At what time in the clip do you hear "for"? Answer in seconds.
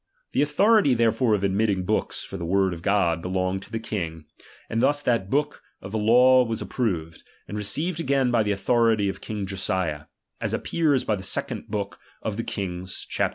2.23-2.35